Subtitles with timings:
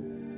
[0.00, 0.29] stay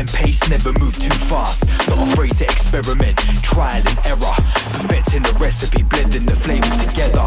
[0.00, 1.68] and pace, never move too fast.
[1.86, 4.34] Not afraid to experiment, trial and error.
[4.72, 7.26] Perfecting the recipe, blending the flavors together.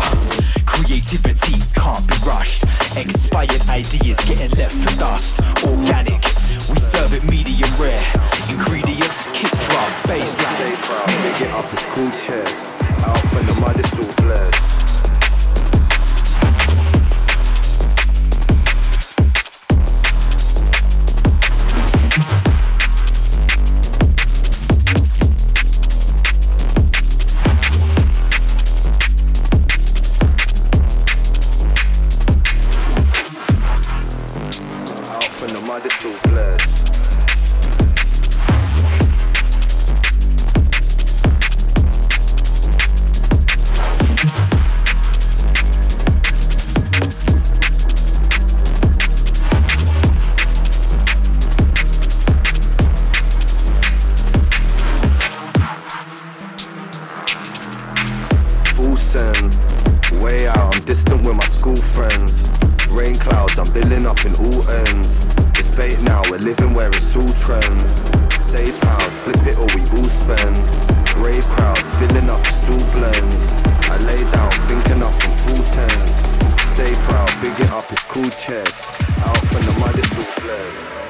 [0.66, 2.64] Creativity can't be rushed.
[2.98, 5.40] Expired ideas getting left for dust.
[5.64, 6.24] Organic,
[6.68, 8.02] we serve it medium rare.
[8.50, 10.74] Ingredients, kick drum, bassline.
[11.06, 12.54] They get up, it's cool chairs.
[13.06, 14.23] Out from the mud, it's all
[77.44, 78.78] big it up, it's cool chairs.
[79.26, 81.03] Out from the mud, it's all flares.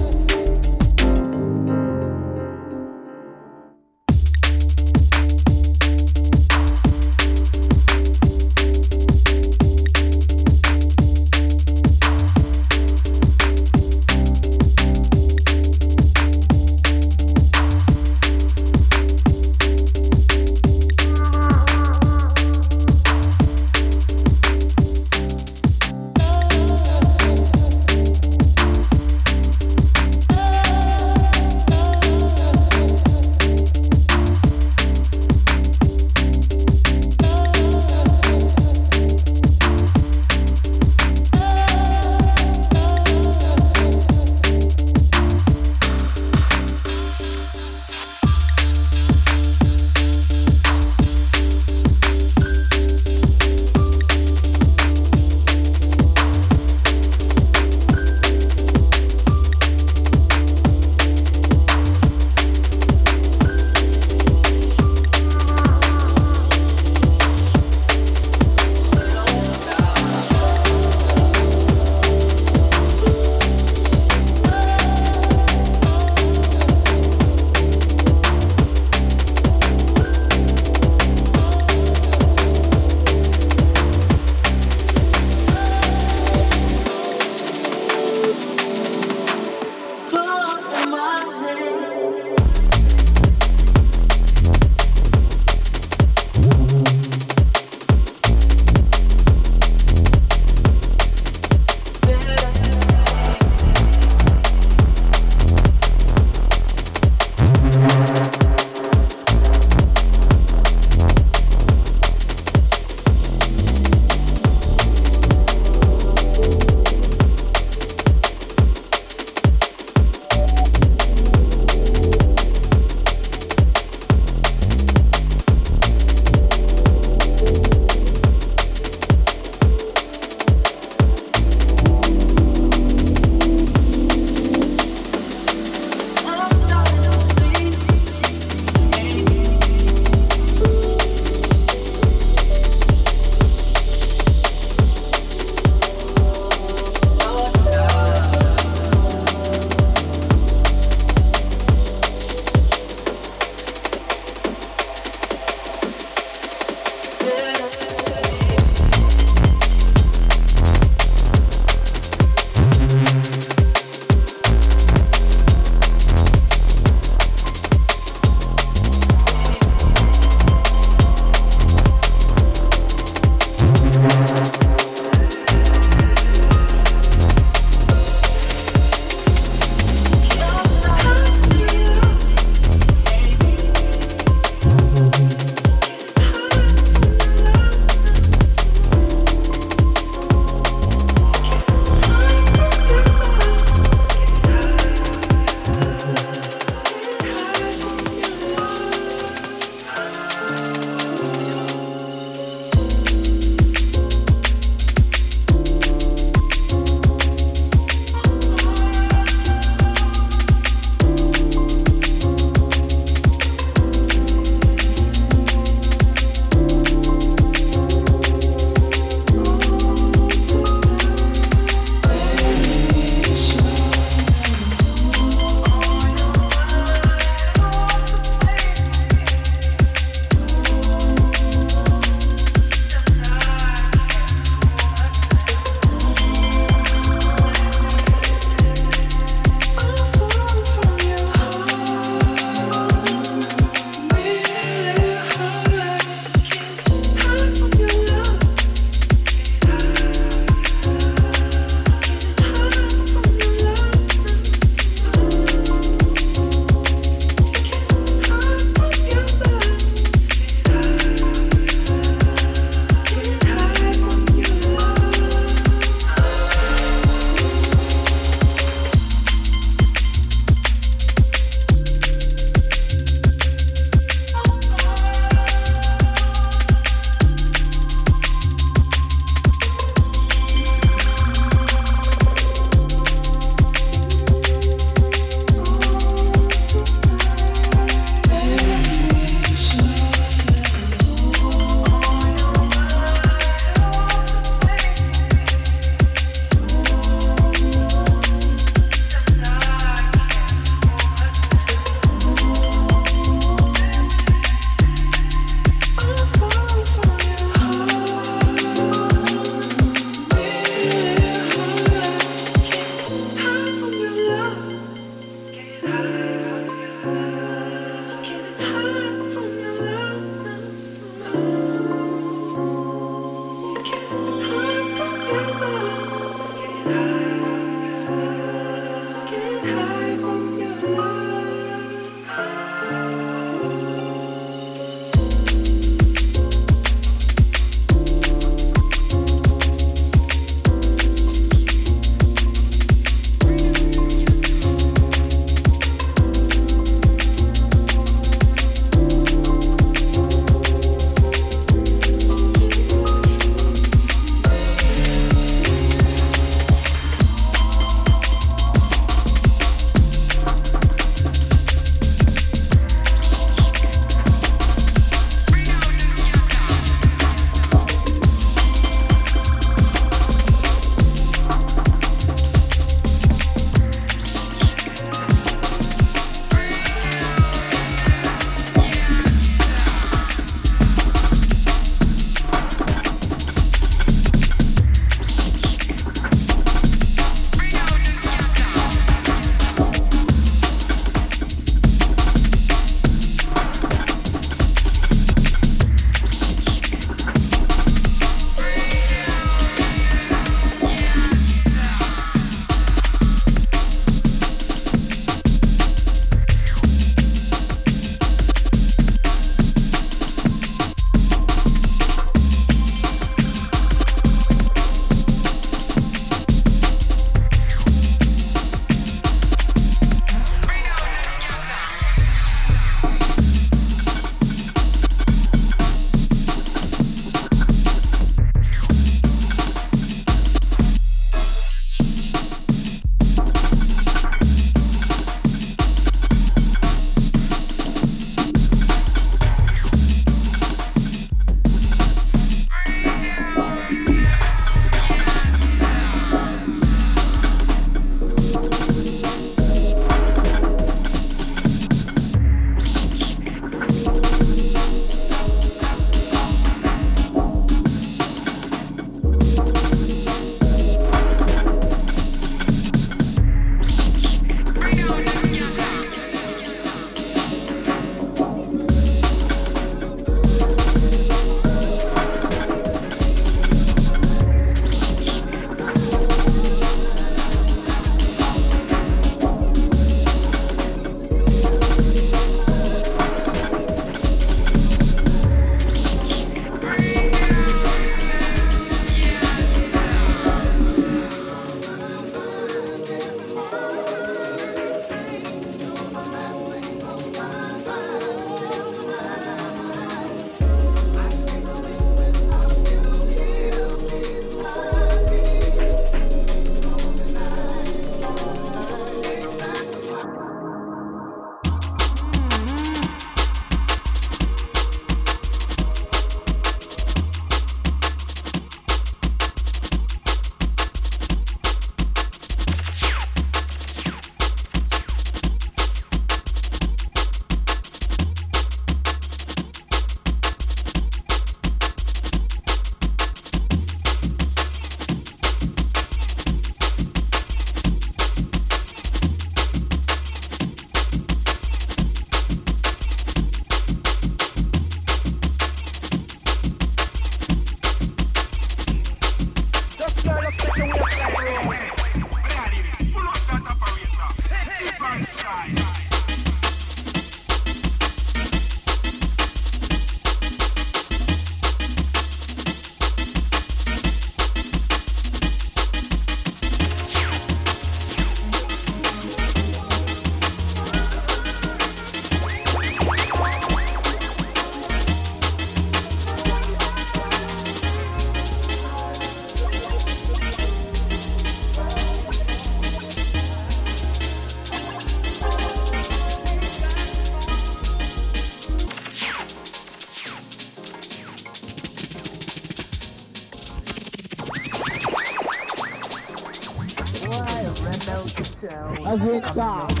[599.10, 600.00] As it starts.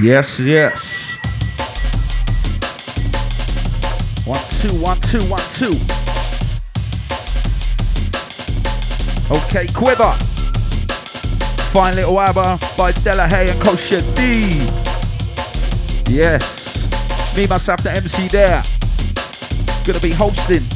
[0.00, 1.16] Yes, yes.
[4.24, 5.74] One, two, one, two, one, two.
[9.34, 10.14] Okay, QUIVR.
[11.72, 14.68] Fine Little ABBA by de la Haye and Kosha D.
[16.12, 17.36] Yes.
[17.36, 18.62] Me, myself, the MC there.
[19.84, 20.62] Gonna be hosting.